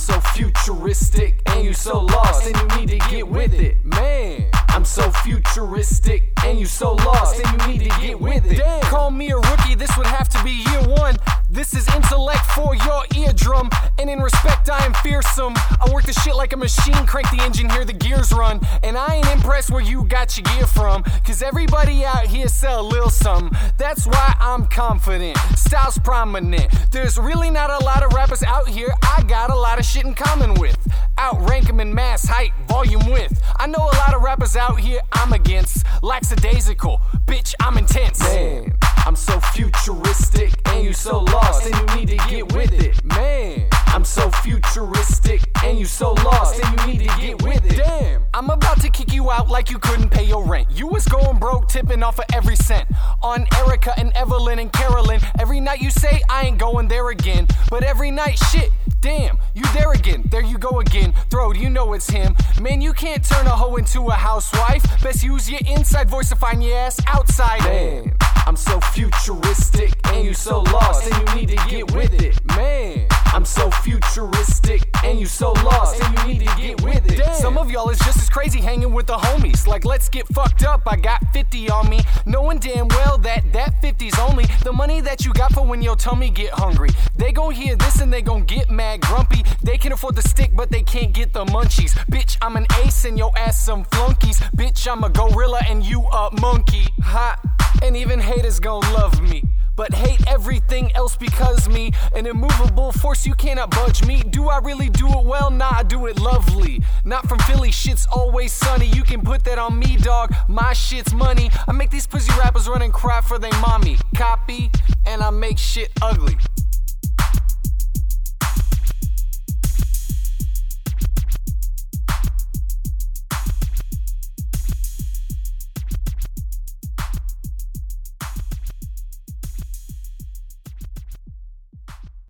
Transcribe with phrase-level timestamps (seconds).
[0.00, 3.84] so futuristic and you so lost and you need to get with it.
[3.84, 8.56] Man, I'm so futuristic and you so lost and you need to get with it.
[8.56, 8.80] Damn.
[8.82, 11.16] Call me a rookie, this would have to be year one.
[11.50, 15.54] This is intellect for your eardrum, and in respect, I am fearsome.
[15.56, 18.60] I work the shit like a machine, crank the engine, hear the gears run.
[18.84, 19.29] And I ain't
[19.60, 23.56] impressed where you got your gear from, cause everybody out here sell a little something.
[23.76, 26.72] That's why I'm confident, style's prominent.
[26.90, 30.04] There's really not a lot of rappers out here I got a lot of shit
[30.04, 30.78] in common with.
[31.18, 33.42] Outrank them in mass, height, volume, width.
[33.58, 35.84] I know a lot of rappers out here I'm against.
[36.02, 38.20] Lackadaisical, bitch, I'm intense.
[38.20, 38.72] Man,
[39.04, 43.04] I'm so futuristic and you so lost and you need to get with it.
[43.04, 47.76] Man, I'm so futuristic and you so lost and you need to get with it.
[47.76, 50.68] Damn, I'm about to kick you out like you couldn't pay your rent.
[50.70, 52.88] You was going broke, tipping off of every cent.
[53.22, 55.20] On Erica and Evelyn and Carolyn.
[55.40, 57.48] Every night you say, I ain't going there again.
[57.68, 60.22] But every night, shit, damn, you there again.
[60.30, 61.12] There you go again.
[61.28, 62.36] Throwed, you know it's him.
[62.60, 64.84] Man, you can't turn a hoe into a housewife.
[65.02, 67.60] Best use your inside voice to find your ass outside.
[67.64, 68.12] Man,
[68.46, 72.38] I'm so futuristic and you so lost and you need to get with it.
[72.56, 77.18] Man, I'm so futuristic and you so lost and you need to get with it.
[77.18, 77.34] Damn.
[77.40, 79.66] Some of y'all is just as crazy hanging with the homies.
[79.66, 80.82] Like, let's get fucked up.
[80.86, 85.24] I got 50 on me, knowing damn well that that 50's only the money that
[85.24, 86.90] you got for when your tummy get hungry.
[87.16, 89.44] They gon' hear this and they gon' get mad grumpy.
[89.62, 91.92] They can afford the stick, but they can't get the munchies.
[92.10, 94.40] Bitch, I'm an ace and your ass some flunkies.
[94.56, 96.86] Bitch, I'm a gorilla and you a monkey.
[97.02, 97.36] Ha,
[97.82, 99.42] and even haters gon' love me.
[99.76, 101.92] But hate everything else because me.
[102.14, 104.22] An immovable force you cannot budge me.
[104.22, 105.50] Do i really do it well?
[105.50, 106.82] Nah i do it lovely.
[107.04, 108.86] Not from philly shit's always sunny.
[108.86, 110.34] You can put that on me dog.
[110.48, 111.50] My shit's money.
[111.66, 113.96] I make these pussy rappers run and cry for they mommy.
[114.14, 114.70] Copy
[115.06, 116.36] and i make shit ugly